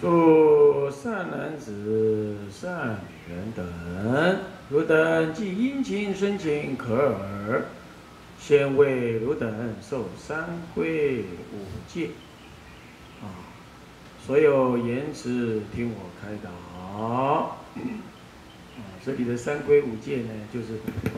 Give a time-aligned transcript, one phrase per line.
[0.00, 4.38] 诸善男子、善女人等，
[4.70, 7.66] 汝等既殷勤深情可耳，
[8.40, 11.18] 先为汝等受三归
[11.52, 12.08] 五戒。
[13.20, 13.28] 啊，
[14.26, 16.50] 所有言辞听我开导。
[16.98, 17.58] 啊，
[19.04, 20.68] 这里的三归五戒呢，就是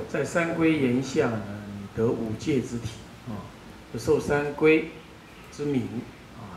[0.09, 1.43] 在三归言下呢，
[1.79, 2.89] 你得五戒之体
[3.29, 3.47] 啊，
[3.97, 4.89] 受三归
[5.53, 5.87] 之名。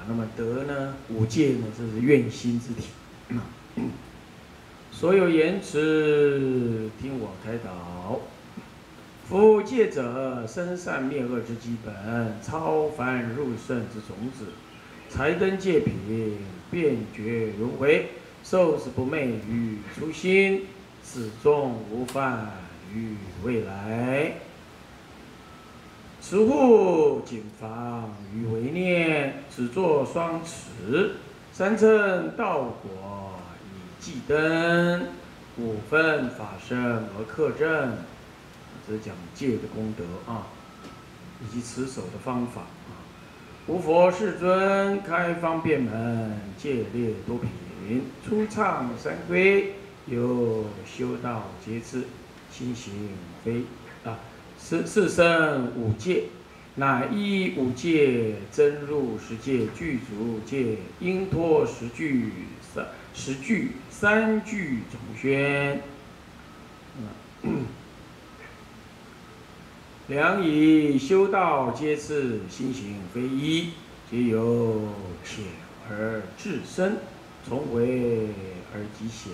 [0.08, 0.96] 那么德呢？
[1.10, 1.66] 五戒呢？
[1.78, 2.90] 这是愿心之体。
[4.92, 8.22] 所有言辞听我开导。
[9.28, 14.46] 夫戒者，生善灭恶之基本，超凡入圣之种子。
[15.10, 16.38] 财灯戒品，
[16.70, 18.12] 便觉轮回，
[18.44, 20.66] 受死不昧于初心，
[21.04, 22.52] 始终无犯
[22.94, 24.36] 于未来。
[26.28, 31.18] 此护谨防于为念，只作双持，
[31.54, 35.06] 三乘道果以记灯，
[35.60, 37.96] 五分法身而克正。
[38.88, 40.48] 这是讲戒的功德啊，
[41.44, 42.98] 以及持守的方法啊。
[43.68, 49.76] 无佛世尊开方便门，戒列多品，初唱三归，
[50.08, 52.06] 有修道皆次，
[52.52, 53.10] 心行
[53.44, 53.62] 非
[54.04, 54.18] 啊。
[54.68, 56.24] 四四生五界，
[56.74, 62.32] 乃依五界增入十界具足戒，应托十句
[62.74, 65.84] 三十句三句总宣。
[70.08, 73.70] 良以修道皆次，心行非一，
[74.10, 74.82] 皆由
[75.24, 75.46] 浅
[75.92, 76.98] 而至深，
[77.48, 78.30] 从微
[78.74, 79.32] 而极显。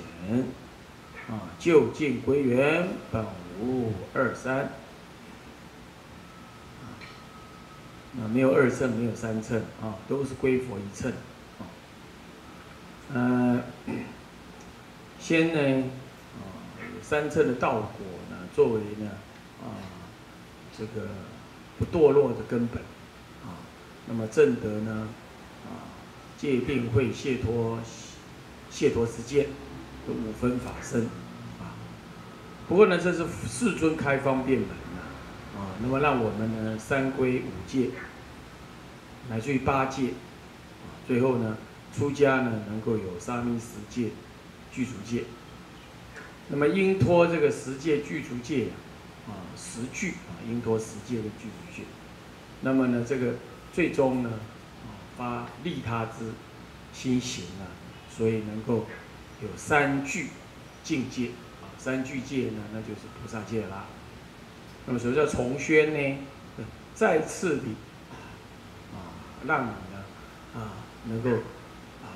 [1.30, 3.26] 啊，就近归元，本
[3.62, 4.70] 无二三。
[8.20, 11.10] 啊，没有二乘，没有三乘，啊，都是归佛一乘，
[11.60, 11.64] 啊，
[13.14, 13.64] 呃，
[15.18, 15.84] 先呢，
[16.36, 16.44] 啊，
[17.02, 19.12] 三乘的道果呢，作为呢，
[19.64, 19.80] 啊，
[20.78, 21.08] 这个
[21.80, 22.84] 不堕落的根本，
[23.46, 23.56] 啊，
[24.08, 25.08] 那么正德呢，
[25.66, 25.88] 啊，
[26.38, 27.80] 戒定慧解脱，
[28.70, 29.46] 解脱之间
[30.06, 31.04] 的五分法身，
[31.62, 31.72] 啊，
[32.68, 34.68] 不过呢，这是世尊开方便门。
[35.54, 37.90] 啊，那么让我们呢三归五戒，
[39.30, 41.58] 乃至于八戒，啊，最后呢
[41.96, 44.10] 出家呢能够有沙弥十戒、
[44.72, 45.24] 具足戒。
[46.50, 48.72] 那么因托这个十戒具足戒呀
[49.28, 51.84] 啊，十具啊，因托十戒的具足戒。
[52.62, 53.36] 那么呢，这个
[53.72, 54.30] 最终呢，
[54.84, 56.34] 啊，发利他之
[56.94, 57.72] 心行啊，
[58.16, 58.86] 所以能够
[59.42, 60.28] 有三具
[60.84, 61.28] 境界
[61.62, 63.86] 啊，三具戒呢，那就是菩萨戒啦。
[64.86, 66.18] 那么什么叫重宣呢？
[66.94, 67.64] 再次的，
[69.48, 70.04] 让你呢
[70.56, 71.30] 啊能够
[72.02, 72.08] 啊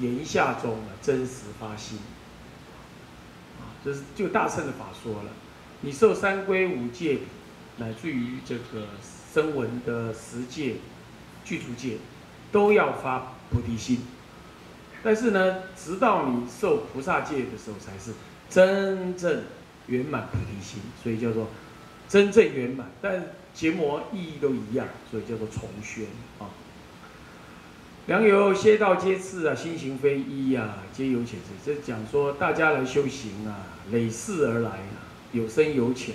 [0.00, 1.98] 言下中呢真实发心
[3.60, 5.30] 啊，这是就大乘的法说了。
[5.80, 7.18] 你受三归五戒，
[7.78, 8.86] 乃至于这个
[9.32, 10.76] 声闻的十戒、
[11.44, 11.98] 具足戒，
[12.50, 14.02] 都要发菩提心。
[15.02, 18.12] 但是呢，直到你受菩萨戒的时候，才是
[18.48, 19.42] 真正
[19.88, 20.80] 圆满菩提心。
[21.02, 21.48] 所以叫做。
[22.08, 23.24] 真正圆满，但
[23.54, 26.04] 结膜意义都一样，所以叫做重宣
[26.38, 26.48] 啊。
[28.06, 31.54] 良友歇道皆次啊，心行非一啊，皆有浅次。
[31.64, 36.14] 这讲说大家来修行啊，累世而来啊，有深有浅。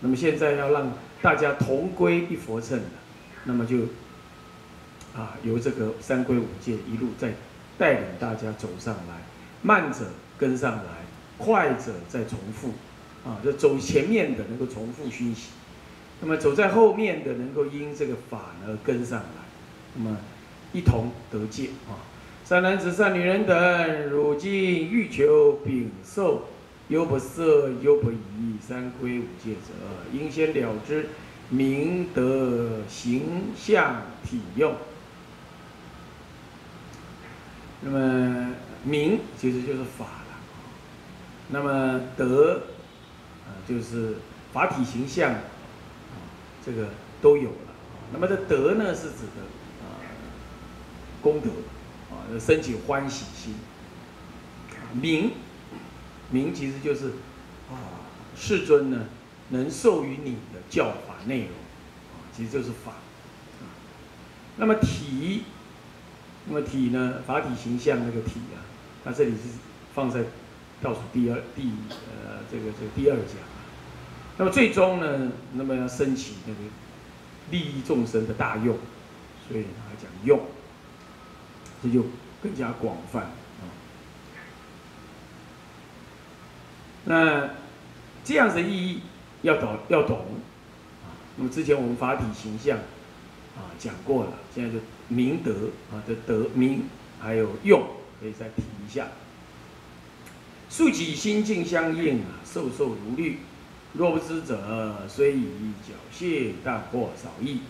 [0.00, 2.80] 那么现在要让大家同归一佛乘，
[3.44, 3.78] 那么就
[5.14, 7.34] 啊，由这个三归五戒一路再
[7.76, 9.22] 带领大家走上来，
[9.60, 10.06] 慢者
[10.38, 10.84] 跟上来，
[11.36, 12.70] 快者再重复。
[13.24, 15.48] 啊，就走前面的能够重复熏习，
[16.20, 19.26] 那么走在后面的能够因这个法而跟上来，
[19.94, 20.16] 那么
[20.72, 22.00] 一同得戒啊。
[22.44, 24.52] 善男子、善女人等，如今
[24.90, 26.48] 欲求禀受
[26.88, 29.72] 优不色、优不疑三归五戒者，
[30.12, 31.08] 应先了之
[31.50, 34.74] 明德形象体用。
[37.82, 40.36] 那么明其实就是法了，
[41.48, 42.62] 那么德。
[43.66, 44.16] 就是
[44.52, 45.34] 法体形象，
[46.64, 46.88] 这个
[47.20, 47.74] 都有了。
[48.12, 49.42] 那么这德呢，是指的
[49.82, 50.00] 啊
[51.20, 51.50] 功德，
[52.10, 53.54] 啊，升起欢喜心。
[54.92, 55.32] 名，
[56.30, 57.08] 名其实就是
[57.70, 58.06] 啊
[58.36, 59.06] 世尊呢
[59.48, 62.92] 能授予你的教法内容，啊，其实就是法。
[64.56, 65.42] 那么体，
[66.46, 68.62] 那么体呢，法体形象那个体啊，
[69.04, 69.58] 它这里是
[69.94, 70.24] 放在
[70.80, 73.53] 倒数第二第呃这个这个第二讲。
[74.36, 76.58] 那么最终呢，那么要升起那个
[77.50, 78.76] 利益众生的大用，
[79.46, 80.40] 所以还讲用，
[81.80, 82.04] 这就
[82.42, 83.62] 更加广泛啊。
[87.04, 87.50] 那
[88.24, 89.02] 这样子的意义
[89.42, 90.18] 要懂要懂
[91.04, 91.14] 啊。
[91.36, 92.78] 那么之前我们法体形象
[93.56, 96.88] 啊讲过了，现在就明德啊的德明
[97.20, 97.86] 还有用，
[98.20, 99.06] 可以再提一下。
[100.68, 103.38] 素己心境相应啊，受受如律。
[103.94, 105.44] 若不知者，虽以
[105.86, 107.60] 缴械，但或少益。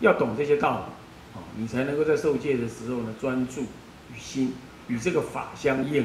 [0.00, 4.52] 要懂这些道理，啊，你才能够在受戒的时候呢，专注与心
[4.88, 6.02] 与这个法相应，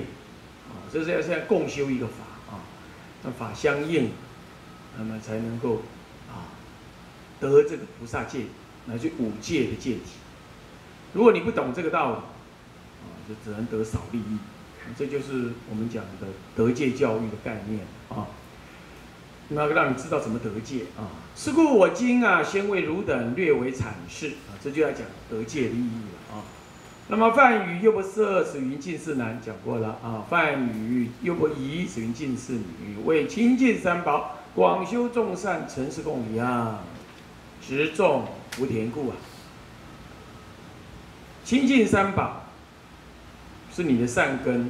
[0.70, 2.64] 啊，这是要现在共修一个法啊，
[3.24, 4.12] 那法相应，
[4.98, 5.82] 那么才能够
[6.30, 6.56] 啊
[7.42, 8.46] 得这个菩萨戒，
[8.86, 10.20] 乃至五戒的戒体。
[11.14, 14.38] 如果你不懂这个道理，啊，就只能得少利益。
[14.98, 18.28] 这就是我们讲的得戒教育的概念啊。
[19.50, 21.10] 那个让你知道怎么得戒啊？
[21.36, 26.44] 是故我今啊，先为汝等略为阐释啊，这就要讲得戒的意义了啊。
[27.08, 30.24] 那么梵语又不色，此云近似男，讲过了啊。
[30.30, 36.84] 梵语又不疑，此云近似女，为清净三宝，广修众善，成事供养，
[37.68, 39.16] 植种福田故啊。
[41.44, 42.44] 清净三宝
[43.74, 44.70] 是你的善根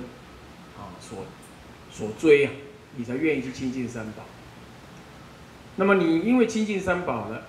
[0.77, 1.25] 啊，所
[1.91, 2.51] 所追啊，
[2.95, 4.23] 你才愿意去亲近三宝。
[5.79, 7.43] 那么你因为亲近三宝了，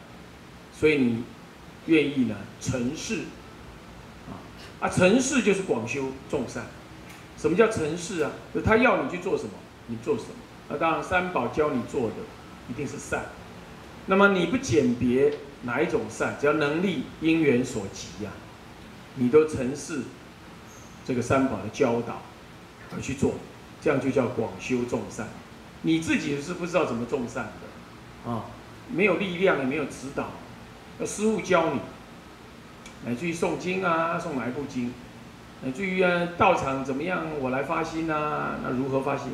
[0.73, 1.25] 所以你
[1.87, 3.23] 愿意呢成事
[4.29, 4.39] 啊
[4.79, 6.67] 啊成事就是广修众善。
[7.37, 8.31] 什么叫成事啊？
[8.55, 9.51] 就他要你去做什么，
[9.89, 10.31] 你做什么。
[10.69, 12.17] 那当然三宝教你做的
[12.69, 13.27] 一定是善。
[14.07, 18.31] 那么你不鉴别哪一种善，只要能力因缘所及呀，
[19.17, 20.03] 你都成事
[21.05, 22.23] 这个三宝的教导
[22.95, 23.35] 而去做，
[23.83, 25.27] 这样就叫广修众善。
[25.83, 27.70] 你自己是不知道怎么种善的。
[28.27, 28.45] 啊，
[28.93, 30.31] 没有力量也没有指导，
[30.99, 31.81] 要师傅教你，
[33.07, 34.93] 乃至于诵经啊，诵哪一部经，
[35.63, 39.33] 乃至于啊道场怎么样，我来发心啊，那如何发心？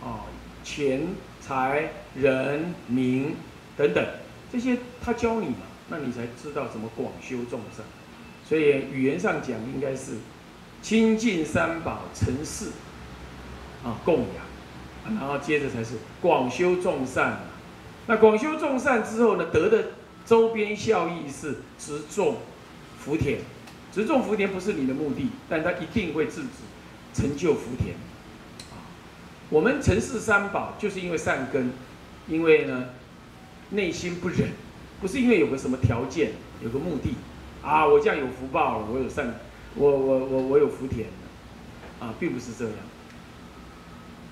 [0.00, 0.22] 啊，
[0.62, 1.08] 钱
[1.40, 3.34] 财人名
[3.76, 4.06] 等等，
[4.52, 7.84] 这些他教你嘛，那你才知道怎么广修众生。
[8.48, 10.18] 所以语言上讲，应该是
[10.80, 12.70] 亲近三宝成事，
[13.82, 17.40] 啊供养，然后接着才是广修众善。
[18.08, 19.88] 那广修众善之后呢，得的
[20.24, 22.38] 周边效益是植种
[22.98, 23.40] 福田，
[23.92, 27.94] 植种福田不是你的目的，但它一定会制止成就福田。
[29.50, 31.70] 我们成事三宝就是因为善根，
[32.26, 32.86] 因为呢
[33.70, 34.52] 内心不忍，
[35.02, 36.32] 不是因为有个什么条件，
[36.62, 37.14] 有个目的
[37.62, 39.34] 啊，我这样有福报了，我有善，
[39.74, 41.08] 我我我我有福田
[42.00, 42.74] 啊，并不是这样。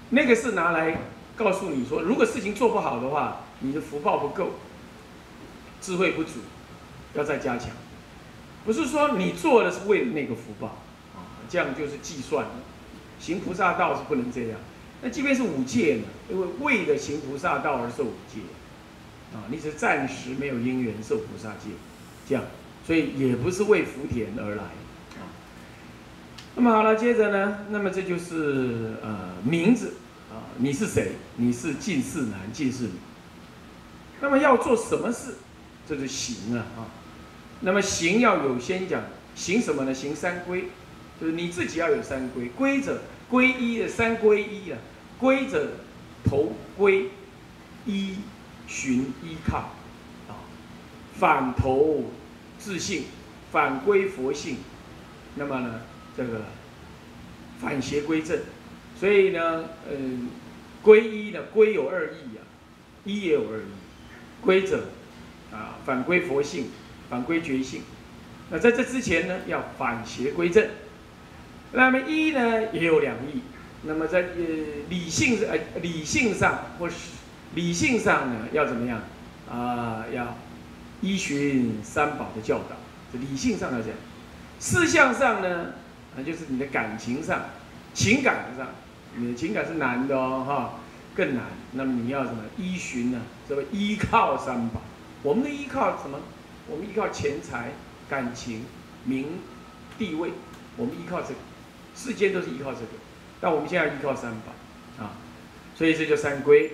[0.09, 0.97] 那个是拿来
[1.37, 3.43] 告诉你说，如果事情做不好的话。
[3.61, 4.53] 你的福报不够，
[5.81, 6.41] 智慧不足，
[7.15, 7.71] 要再加强。
[8.65, 10.67] 不是说你做的是为了那个福报
[11.15, 12.51] 啊，这样就是计算了。
[13.19, 14.59] 行菩萨道是不能这样。
[15.03, 18.41] 那即便是五戒呢，因为为了行菩萨道而受五戒，
[19.35, 21.71] 啊，你只是暂时没有因缘受菩萨戒，
[22.29, 22.45] 这样，
[22.87, 25.25] 所以也不是为福田而来啊。
[26.57, 29.95] 那么好了，接着呢，那么这就是呃名字
[30.31, 31.13] 啊，你是谁？
[31.37, 32.93] 你是近似男，近似女。
[34.21, 35.35] 那么要做什么事？
[35.89, 36.91] 这是行啊啊！
[37.61, 39.03] 那么行要有先讲
[39.37, 39.95] 行什么呢？
[39.95, 40.65] 行三规，
[41.21, 42.49] 就是你自己要有三规。
[42.49, 44.79] 规者归一的三归一啊，
[45.19, 45.75] 规者
[46.25, 47.11] 头归
[47.85, 48.17] 依
[48.67, 49.59] 循依靠
[50.29, 50.43] 啊，
[51.15, 52.11] 反头
[52.59, 53.05] 自信，
[53.53, 54.57] 反归佛性。
[55.37, 55.83] 那么呢，
[56.17, 56.47] 这个
[57.61, 58.41] 反邪归正。
[58.99, 60.29] 所以呢，嗯，
[60.83, 62.43] 归一呢，归有二义啊，
[63.05, 63.86] 一也有二义。
[64.41, 64.85] 规则
[65.53, 66.71] 啊，反归佛性，
[67.11, 67.83] 反归觉性。
[68.51, 70.69] 那在这之前呢，要反邪归正。
[71.73, 73.43] 那么一呢，也有两义。
[73.83, 74.45] 那么在呃
[74.89, 76.95] 理性呃理性上或是
[77.55, 79.01] 理性上呢，要怎么样
[79.51, 80.05] 啊？
[80.13, 80.37] 要
[81.01, 82.77] 依循三宝的教导。
[83.13, 83.97] 理性上要这样。
[84.59, 85.73] 事项上呢，
[86.17, 87.47] 那就是你的感情上、
[87.95, 88.69] 情感上，
[89.17, 90.81] 你的情感是难的哦，哈。
[91.17, 93.23] 更难，那么你要什么依循呢？
[93.49, 94.83] 什么依靠三宝？
[95.23, 96.21] 我们的依靠什么？
[96.69, 97.71] 我们依靠钱财、
[98.09, 98.65] 感情、
[99.05, 99.27] 名、
[99.97, 100.31] 地位，
[100.77, 101.37] 我们依靠这个，
[101.95, 102.89] 世间都是依靠这个。
[103.41, 105.13] 但我们现在依靠三宝啊，
[105.75, 106.73] 所以这就三归。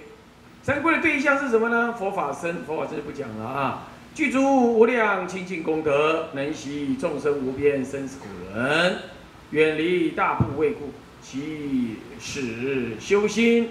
[0.62, 1.92] 三归的对象是什么呢？
[1.92, 3.88] 佛法僧，佛法僧就不讲了啊。
[4.14, 8.98] 具足无量清净功德，能习众生无边生死苦轮，
[9.50, 10.90] 远离大怖畏故，
[11.22, 13.70] 其始修心。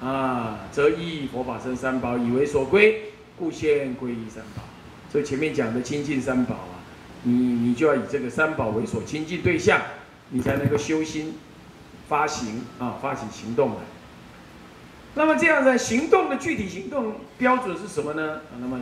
[0.00, 4.62] 啊，则依佛法僧三宝以为所归，故现皈依三宝。
[5.10, 6.84] 所以前面讲的清净三宝啊，
[7.24, 9.80] 你你就要以这个三宝为所亲近对象，
[10.30, 11.34] 你才能够修心
[12.08, 13.76] 发行啊，发起行动来。
[15.14, 18.42] 那么这样的行动的具体行动标准是什么呢？
[18.60, 18.78] 那么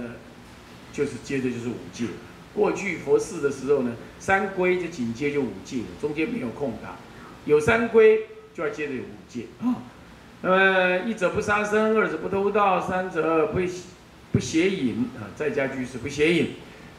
[0.92, 2.06] 就是接着就是五戒。
[2.54, 6.96] 过去佛寺的时候呢，三规就紧接就五戒，中间没有空档，
[7.46, 9.76] 有三规就要接着有五戒啊。
[10.42, 13.60] 那么一者不杀生，二者不偷盗，三者不
[14.32, 16.50] 不邪淫啊，在家居士不邪淫，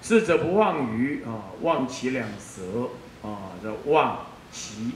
[0.02, 2.90] 四者不妄语啊，妄其两舌
[3.22, 4.92] 啊，这妄其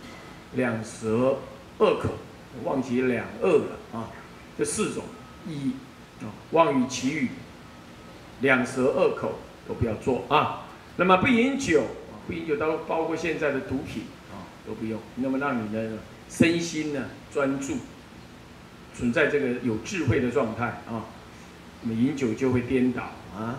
[0.54, 1.40] 两舌
[1.78, 2.10] 恶口，
[2.64, 4.10] 妄其两恶了啊，
[4.58, 5.04] 这四种
[5.48, 5.72] 一
[6.22, 7.30] 啊，妄语其语，
[8.42, 9.34] 两舌恶口。
[9.68, 10.66] 都不要做啊，
[10.98, 15.00] 那么不饮酒啊，不饮酒都包括现在的毒品啊，都不用。
[15.18, 15.92] 那么让你的
[16.28, 17.76] 身心呢专注，
[19.02, 21.10] 存在这个有智慧的状态啊，
[21.82, 23.02] 那么饮酒就会颠倒
[23.36, 23.58] 啊。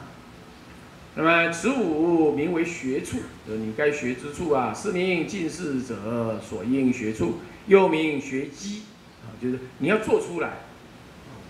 [1.17, 4.73] 那么此五名为学处，就是你该学之处啊。
[4.73, 8.83] 是名近视者所应学处，又名学机
[9.25, 10.59] 啊，就是你要做出来，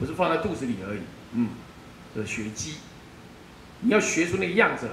[0.01, 1.01] 不是放在肚子里而已，
[1.35, 1.49] 嗯，
[2.15, 2.77] 这学机。
[3.83, 4.93] 你要学出那个样子来。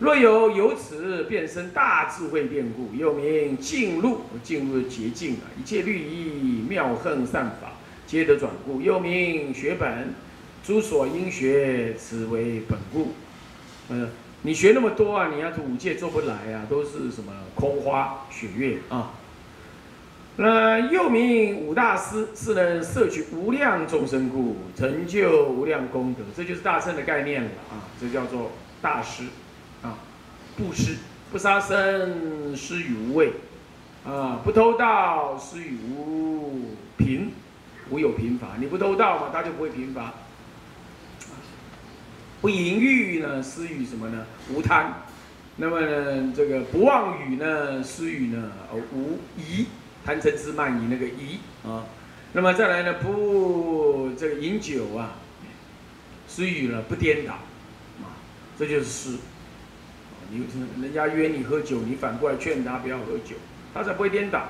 [0.00, 7.74] 若有由此变生大智慧变故，又名进入，进入捷径啊，一切律仪妙恨善法，
[8.08, 10.14] 皆得转故，又名学本。
[10.64, 13.12] 诸所应学，此为本故。
[13.90, 14.08] 呃，
[14.40, 19.12] 你学那么多啊，你要是五戒做不来啊，都是什么空花雪月啊。
[20.36, 27.84] 那又名五大师，是能摄取无量众生故，成就无量功德，这就是大圣的概念了啊！
[28.00, 29.24] 这叫做大师
[29.82, 29.98] 啊，
[30.56, 30.96] 布施
[31.30, 33.32] 不杀生，施与无畏
[34.06, 36.70] 啊，不偷盗，施与无，
[37.90, 38.56] 无有贫乏。
[38.58, 40.14] 你不偷盗嘛，他就不会贫乏。
[42.40, 44.26] 不淫欲呢，施与什么呢？
[44.52, 45.02] 无贪。
[45.56, 48.52] 那么呢，这个不妄语呢，施与呢，
[48.92, 49.66] 无疑。
[50.04, 51.84] 贪嗔痴慢疑那个疑啊，
[52.32, 55.16] 那么再来呢不这个饮酒啊，
[56.26, 57.34] 施语呢不颠倒
[58.00, 58.16] 啊，
[58.58, 59.18] 这就是施。
[60.30, 60.46] 你
[60.80, 63.36] 人家约你喝酒，你反过来劝他不要喝酒，
[63.74, 64.48] 他才不会颠倒。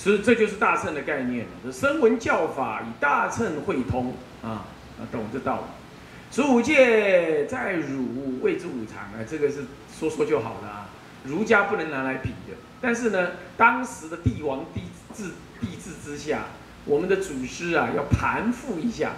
[0.00, 4.64] 所以这就是大乘的概念这声闻教法以大乘会通啊，
[4.98, 6.34] 啊懂这道理。
[6.34, 10.88] 十五戒在儒谓之五常啊，这个是说说就好了啊，
[11.24, 12.56] 儒家不能拿来比的。
[12.80, 16.44] 但是呢，当时的帝王帝制帝制之下，
[16.86, 19.10] 我们的祖师啊，要盘复一下，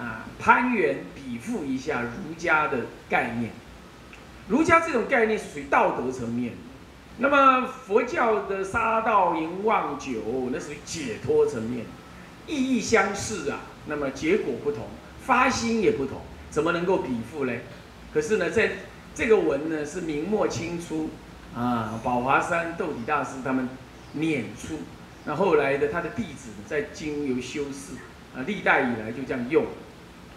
[0.00, 3.52] 啊，攀援比附一下儒家的概念。
[4.48, 6.58] 儒家这种概念是属于道德层面的，
[7.18, 11.86] 那么佛教的杀盗淫妄酒，那属于解脱层面，
[12.46, 14.86] 意义相似啊，那么结果不同，
[15.24, 17.60] 发心也不同，怎么能够比附嘞？
[18.12, 18.72] 可是呢，在
[19.14, 21.10] 这个文呢，是明末清初。
[21.56, 23.68] 啊，宝华山斗底大师他们
[24.14, 24.80] 念出，
[25.24, 27.94] 那后来的他的弟子在经由修饰，
[28.36, 29.62] 啊，历代以来就这样用，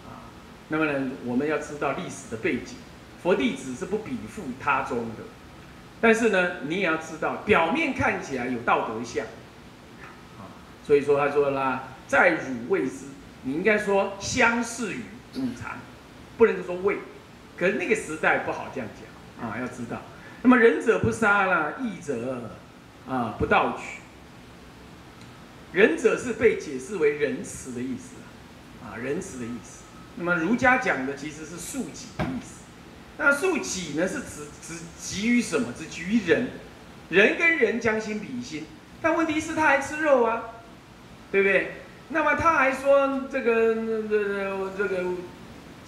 [0.06, 0.30] 啊，
[0.68, 2.76] 那么呢，我们要知道历史的背景，
[3.20, 5.24] 佛弟子是不比附他宗的，
[6.00, 9.26] 但是呢，你也要知道，表面看起来有道德相，
[10.38, 10.46] 啊，
[10.86, 13.06] 所以说他说啦，在汝未知，
[13.42, 15.02] 你应该说相似于
[15.36, 15.78] 五常，
[16.36, 16.98] 不能说谓，
[17.56, 20.00] 可是那个时代不好这样讲，啊，要知道。
[20.42, 22.50] 那么仁者不杀啦，义者
[23.08, 24.00] 啊不盗取。
[25.72, 28.14] 仁者是被解释为仁慈的意思
[28.82, 29.82] 啊，仁慈的意思。
[30.14, 32.62] 那么儒家讲的其实是恕己的意思。
[33.18, 35.74] 那恕己呢，是指指给予什么？
[35.76, 36.48] 只给予人，
[37.10, 38.64] 人跟人将心比心。
[39.02, 40.42] 但问题是他还吃肉啊，
[41.30, 41.72] 对不对？
[42.08, 45.04] 那么他还说这个这个这个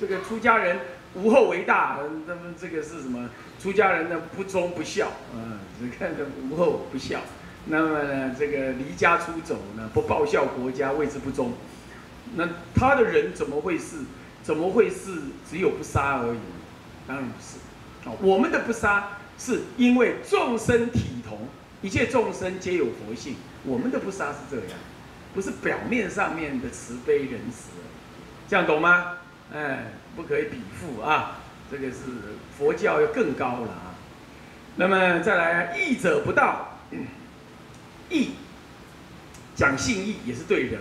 [0.01, 0.79] 这个出家人。
[1.13, 3.29] 无后为大，那么这个是什么？
[3.61, 7.19] 出家人呢不忠不孝，啊，只看着无后不孝。
[7.67, 11.53] 那么呢，这个离家出走呢，不报效国家，谓之不忠。
[12.37, 13.97] 那他的人怎么会是？
[14.43, 15.11] 怎么会是
[15.51, 16.39] 只有不杀而已？
[17.11, 18.09] 当然不是。
[18.09, 21.49] 啊，我们的不杀是因为众生体同，
[21.83, 23.35] 一切众生皆有佛性。
[23.65, 24.79] 我们的不杀是这样，
[25.35, 27.71] 不是表面上面的慈悲仁慈。
[28.49, 29.17] 这样懂吗？
[29.53, 29.93] 哎。
[30.17, 31.39] 不可以比附啊，
[31.71, 31.99] 这个是
[32.59, 33.95] 佛教要更高了啊。
[34.75, 36.81] 那么再来，义者不道，
[38.11, 38.31] 义
[39.55, 40.81] 讲信义也是对人。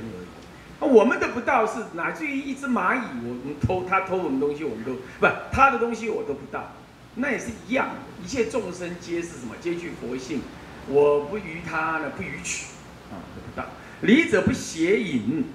[0.87, 6.73] 我们的不道是乃至于一只蚂蚁，我们偷他偷我们东西，我们都不他的东西我都不道，
[7.15, 7.89] 那也是一样。
[8.23, 9.55] 一切众生皆是什么？
[9.59, 10.41] 皆具佛性，
[10.87, 12.67] 我不于他呢，不予取
[13.11, 13.67] 啊，不道。
[14.01, 15.45] 礼者不邪淫。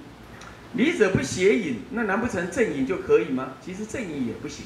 [0.73, 3.53] 礼者不邪淫，那难不成正淫就可以吗？
[3.63, 4.65] 其实正淫也不行，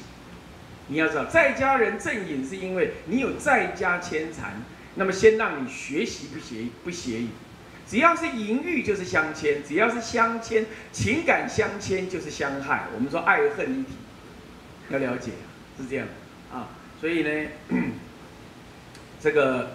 [0.88, 4.60] 你要知道，在家人正饮是因为你有在家牵缠，
[4.96, 7.28] 那么先让你学习不邪不邪淫。
[7.90, 12.84] 只要是淫欲就是相牵，只要是相牵，情感相牵就是相害。
[12.94, 13.88] 我们说爱恨一体，
[14.90, 15.32] 要了解
[15.76, 16.06] 是这样
[16.52, 16.68] 啊。
[17.00, 17.48] 所以呢，
[19.20, 19.72] 这个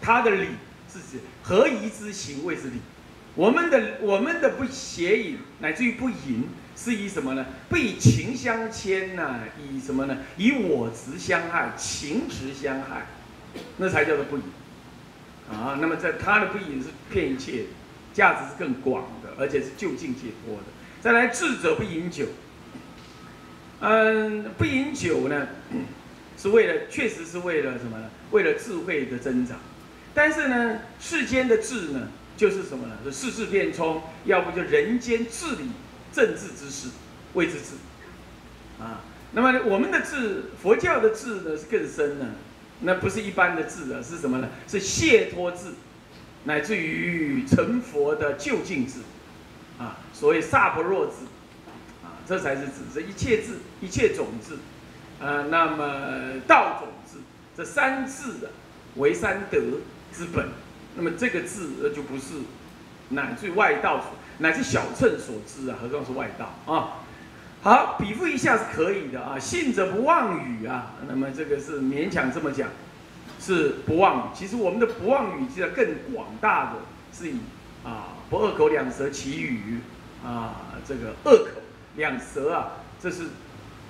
[0.00, 0.48] 他的理
[0.92, 2.80] 是指合宜之行为之理。
[3.36, 7.46] 我们的我们的不邪淫，乃至于不淫，是以什么呢？
[7.68, 9.38] 不以情相牵呐，
[9.70, 10.18] 以什么呢？
[10.36, 13.06] 以我执相害，情执相害，
[13.76, 14.42] 那才叫做不淫
[15.50, 15.78] 啊。
[15.80, 17.64] 那么在他的不饮是骗一切，
[18.12, 20.62] 价值是更广的，而且是就近解脱的。
[21.00, 22.26] 再来智者不饮酒，
[23.80, 25.48] 嗯，不饮酒呢，
[26.36, 28.10] 是为了确实是为了什么呢？
[28.30, 29.58] 为了智慧的增长。
[30.14, 32.08] 但是呢，世间的智呢？
[32.36, 32.94] 就是什么呢？
[33.04, 35.70] 是世事变冲，要不就人间治理
[36.12, 36.88] 政治之事，
[37.32, 37.76] 谓之智。
[38.78, 39.00] 啊，
[39.32, 42.26] 那么我们的智，佛教的智呢是更深呢，
[42.80, 44.48] 那不是一般的字啊，是什么呢？
[44.68, 45.74] 是解脱字，
[46.44, 49.00] 乃至于成佛的究竟字，
[49.78, 51.12] 啊，所谓萨婆若治，
[52.04, 54.54] 啊，这才是治，这一切字，一切种治，
[55.24, 57.18] 啊，那么道种治，
[57.56, 58.50] 这三治的
[58.96, 59.58] 为三德
[60.12, 60.48] 之本。
[60.98, 62.34] 那么这个字呃就不是
[63.10, 64.02] 乃至于外道，
[64.38, 67.04] 乃至小乘所知啊，何况是外道啊？
[67.66, 69.36] 好，比附一下是可以的啊。
[69.36, 72.68] 信者不妄语啊，那么这个是勉强这么讲，
[73.40, 74.22] 是不妄语。
[74.32, 76.76] 其实我们的不妄语，其实更广大的
[77.12, 77.40] 是以
[77.82, 79.80] 啊不二口两舌其语
[80.24, 81.60] 啊，这个恶口
[81.96, 83.24] 两舌啊，这是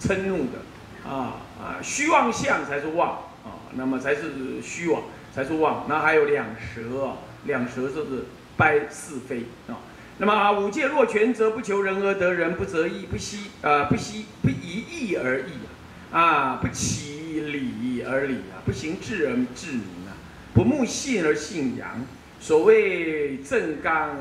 [0.00, 3.10] 嗔怒的啊啊，虚妄相才是妄
[3.44, 5.02] 啊，那么才是虚妄。
[5.34, 8.24] 才是妄，那还有两舌啊，两舌就是
[8.56, 9.76] 掰是非啊。
[10.18, 15.52] 那么啊，五戒若全则不求人而得人，不择义不惜啊，不惜不以义而义
[16.10, 20.16] 啊，啊，不起礼而礼啊，不行智而治民啊，
[20.54, 22.02] 不慕信而信阳。
[22.40, 24.16] 所谓正刚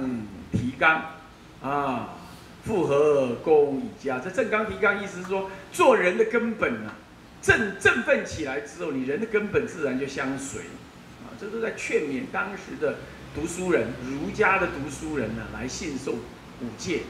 [0.51, 1.01] 提纲
[1.61, 2.15] 啊，
[2.65, 4.19] 复合功以家。
[4.19, 6.95] 这正刚提纲意思是说，做人的根本啊，
[7.41, 10.61] 振振奋起来之后，你人的根本自然就相随
[11.23, 11.31] 啊。
[11.39, 12.97] 这都在劝勉当时的
[13.35, 17.01] 读书人，儒家的读书人呢，来信受五戒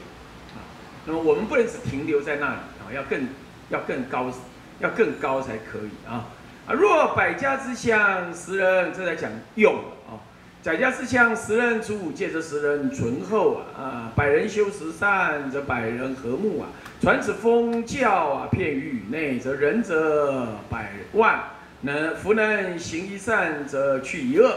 [0.54, 0.58] 啊。
[1.06, 3.28] 那么我们不能只停留在那里啊，要更
[3.70, 4.32] 要更高，
[4.80, 6.26] 要更高才可以啊
[6.66, 6.72] 啊！
[6.72, 9.76] 若百家之相，十人这在讲用
[10.08, 10.18] 啊。
[10.64, 14.12] 百家之相，十人出五戒，则十人醇厚啊啊！
[14.16, 16.66] 百人修十善，则百人和睦啊。
[17.00, 21.44] 传此风教啊，片于宇内，则仁者百万。
[21.82, 24.56] 能福能行一善，则去一恶，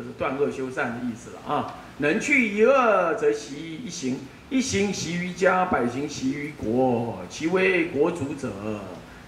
[0.00, 1.74] 这是断恶修善的意思了啊。
[1.98, 7.18] 能去一恶，则习一行，一行习于家，百行习于国。
[7.28, 8.50] 其为国主者，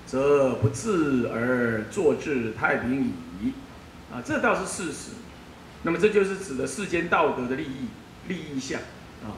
[0.07, 3.53] 则不治而作治太平矣。
[4.11, 5.11] 啊，这倒是事实。
[5.83, 7.89] 那么这就是指的世间道德的利益
[8.29, 8.81] 利益相
[9.23, 9.37] 啊。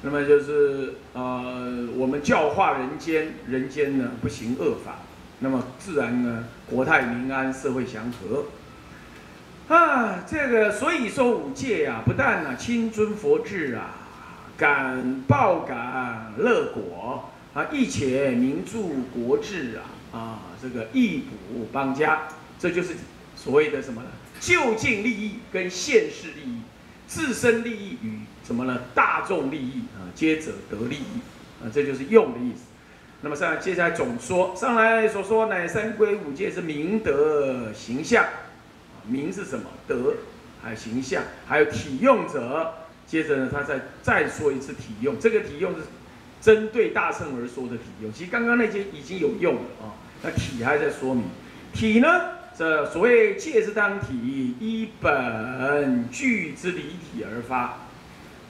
[0.00, 5.00] 那么就是呃，我们教化人间，人间呢不行恶法。
[5.40, 8.44] 那么自然呢，国泰民安，社会祥和。
[9.70, 13.94] 啊，这个所以说五戒啊，不但呢亲尊佛制啊，
[14.58, 19.78] 感报感乐果啊，亦且民助国治
[20.12, 22.22] 啊，啊，这个义补邦家，
[22.58, 22.94] 这就是
[23.36, 24.08] 所谓的什么呢？
[24.40, 26.62] 就近利益跟现实利益，
[27.06, 28.76] 自身利益与什么呢？
[28.92, 31.20] 大众利益啊，皆者得利益
[31.62, 32.62] 啊，这就是用的意思。
[33.20, 38.24] 那么上接下来总说上来所说乃三归五戒是明德形象，
[39.10, 39.64] 名是什么？
[39.86, 40.14] 德，
[40.62, 42.74] 还有形象，还有体用者。
[43.06, 45.80] 接着呢，他再再说一次体用，这个体用是
[46.40, 48.12] 针对大圣而说的体用。
[48.12, 51.24] 其实刚刚那些已经有用了啊，那体还在说明。
[51.72, 52.08] 体呢，
[52.56, 57.78] 这所谓戒之当体，依本具之离体而发。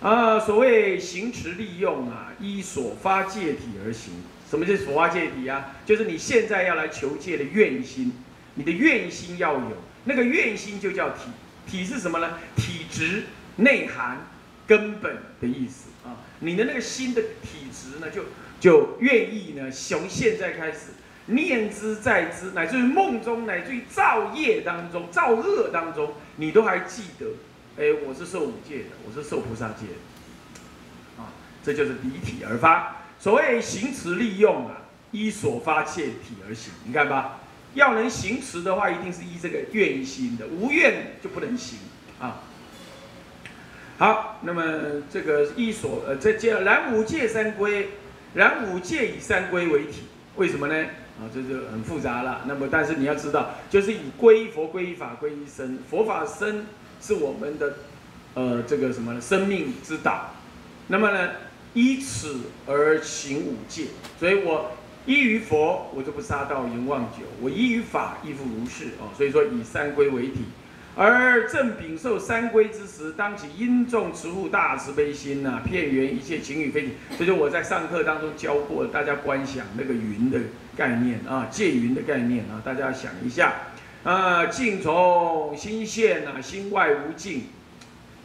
[0.02, 4.12] 啊，所谓行持利用啊，依所发戒体而行。
[4.48, 5.72] 什么叫所发戒体啊？
[5.86, 8.12] 就是你现在要来求戒的愿心，
[8.56, 11.30] 你的愿心要有，那个愿心就叫体。
[11.66, 12.38] 体是什么呢？
[12.56, 13.24] 体质、
[13.56, 14.26] 内涵、
[14.66, 16.16] 根本的意思啊。
[16.40, 18.24] 你的那个心的体质呢，就
[18.58, 20.94] 就愿意呢，从现在开始
[21.26, 27.26] 念之在之，乃至于梦中，乃至于造业当中、造恶当中，你都还记得。
[27.78, 31.30] 哎，我是受五戒的，我是受菩萨戒的，啊，
[31.62, 32.96] 这就是离体而发。
[33.18, 34.78] 所谓行持利用啊，
[35.12, 36.72] 依所发切体而行。
[36.84, 37.39] 你看吧，
[37.74, 41.78] 要能行持的话，一定是依这个愿心的，无愿就不能行
[42.18, 42.42] 啊。
[43.98, 44.62] 好，那么
[45.12, 47.90] 这个依所呃，这接然五戒三归，
[48.34, 50.04] 然五戒以三归为体，
[50.36, 50.74] 为什么呢？
[51.20, 52.42] 啊，这就很复杂了。
[52.46, 56.64] 那么，但是你要知道，就是以归佛、归法、归身，佛法身
[57.02, 57.74] 是我们的，
[58.32, 59.20] 呃，这个什么呢？
[59.20, 60.30] 生命之道。
[60.88, 61.32] 那么呢，
[61.74, 63.88] 依此而行五戒。
[64.18, 64.72] 所以我
[65.06, 68.86] 依于佛，我就不杀盗淫妄酒；我依于法，亦复如是。
[69.00, 70.44] 哦，所以说以三归为体。
[70.96, 76.90] 而正禀受三归之时，当起因重慈护大慈悲心呐，片缘一切情与非情。
[77.18, 80.40] 这就我在上课当中教过大家观想那个云的
[80.76, 83.54] 概念啊，借云的概念啊，大家想一下
[84.02, 87.44] 啊，境从心现呐，心外无境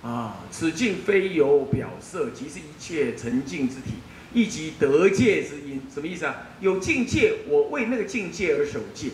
[0.01, 3.93] 啊，此境非有表色，即是一切沉静之体，
[4.35, 5.81] 亦即得戒之因。
[5.91, 6.35] 什么意思啊？
[6.59, 9.11] 有境界，我为那个境界而守戒，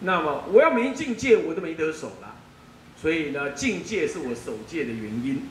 [0.00, 2.36] 那么我要没境界，我都没得守了。
[2.96, 5.42] 所以呢，境界是我守戒的原因。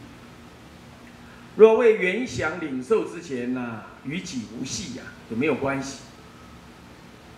[1.58, 6.00] 若为原想领受之前呢，与己无系呀，就没有关系。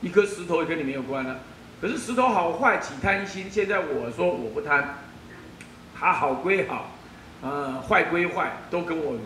[0.01, 1.39] 一颗石头也跟你没有关了。
[1.79, 4.99] 可是石头好坏起贪心，现在我说我不贪，
[5.97, 6.91] 它好归好，
[7.41, 9.17] 啊，坏归坏，都跟我，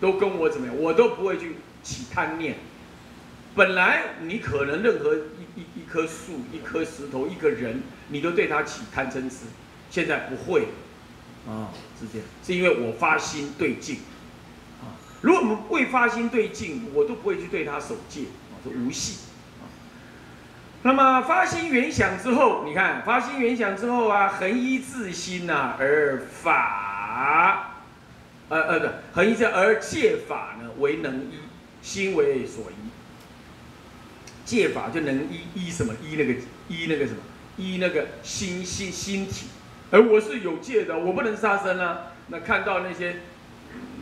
[0.00, 1.56] 都跟我怎么样，我都不会去
[1.88, 2.56] 起贪念。
[3.54, 5.20] 本来你可能任何一
[5.56, 9.46] 一一棵树、一颗石头、一个人，你都对他起贪嗔痴。
[9.90, 10.66] 现在不会，
[11.48, 13.96] 啊，是这样，是因为我发心对境，
[14.82, 19.20] 啊，如果我们未发心对境，我都不会去对他守戒，啊，是无系，
[19.60, 19.64] 啊，
[20.82, 27.72] 那么发心原想之后，你看发心原想之后啊，恒一自心呐，而法，
[28.50, 31.38] 呃呃对，恒一这而戒法呢为能依，
[31.82, 32.90] 心为所依，
[34.44, 36.32] 戒法就能依依什么依那个
[36.68, 37.18] 依那个什么
[37.56, 39.46] 依那个心心心体。
[39.90, 42.12] 而我是有戒的，我不能杀生啊。
[42.28, 43.20] 那看到那些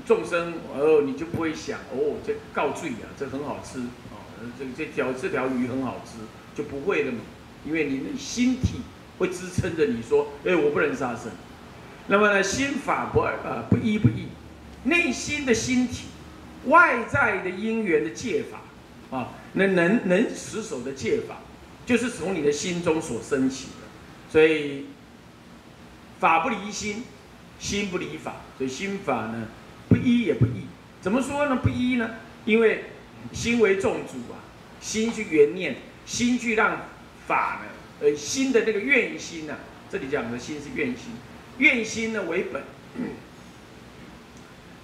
[0.04, 3.78] 众生，哦，你就不会想，哦，这告罪啊，这很好吃，
[4.10, 4.18] 哦，
[4.58, 6.18] 这这条这条鱼很好吃，
[6.56, 7.18] 就不会了嘛。
[7.64, 8.80] 因为你的心体
[9.18, 11.30] 会支撑着你说，哎，我不能杀生。
[12.08, 14.26] 那么呢，心法不呃不一不异，
[14.84, 16.06] 内心的心体，
[16.66, 21.38] 外在的因缘的戒法啊，那能能持守的戒法，
[21.84, 24.86] 就是从你的心中所升起的，所以。
[26.18, 27.04] 法不离心，
[27.58, 29.48] 心不离法，所以心法呢
[29.86, 30.64] 不依也不异。
[31.02, 31.56] 怎么说呢？
[31.56, 32.08] 不依呢？
[32.46, 32.84] 因为
[33.34, 34.40] 心为众主啊，
[34.80, 35.76] 心去缘念，
[36.06, 36.80] 心去让
[37.26, 39.58] 法呢，呃，心的那个愿心呢，
[39.90, 41.12] 这里讲的心是愿心，
[41.58, 42.62] 愿心呢为本。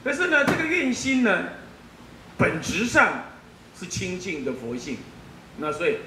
[0.05, 1.45] 可是呢，这个愿心呢，
[2.43, 3.27] 本质上
[3.79, 4.97] 是清净的佛性，
[5.59, 5.99] 那所以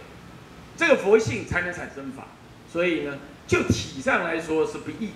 [0.76, 2.28] 这个佛性才能产生法，
[2.70, 3.18] 所以呢。
[3.48, 5.12] 就体上来说是不易，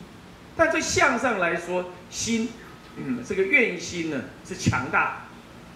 [0.55, 2.49] 但在相上来说，心，
[2.95, 5.25] 嗯，这个愿心呢是强大。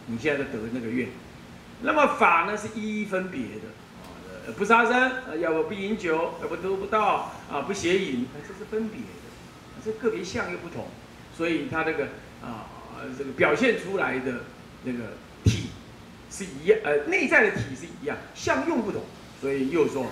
[0.06, 1.08] 你现在得那个愿，
[1.82, 10.90] 那么法呢是一一分别的，啊，不杀生，要不不饮酒，要不得不到，啊，不邪淫，这是分别的，这个别相又不同，
[11.36, 12.04] 所以它这个
[12.44, 12.70] 啊，
[13.18, 14.42] 这个表现出来的
[14.84, 15.00] 那个
[15.44, 15.68] 体
[16.30, 19.02] 是一样，呃，内在的体是一样，相用不同，
[19.40, 20.08] 所以又说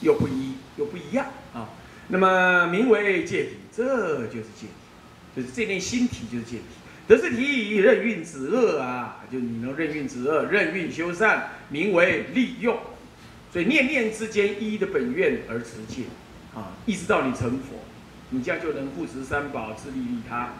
[0.00, 1.26] 又不一又不一样。
[1.52, 1.70] 啊，
[2.08, 6.64] 那么名为界体，这就是界体，就是这念心体就是界体。
[7.06, 12.78] 得是体以任运止恶啊，就你能任运止恶，任运修善，名为利用。
[13.52, 16.04] 所以念念之间依的本愿而持戒，
[16.54, 17.84] 啊，一直到你成佛，
[18.30, 20.54] 你这样就能护持三宝，自利利他。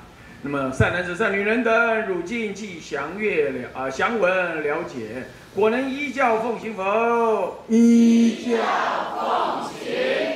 [0.46, 7.64] 那么善男子、善女人等，汝今既详阅了啊，详闻了解，果能依教奉行否？
[7.66, 8.58] 依教
[9.16, 10.33] 奉行。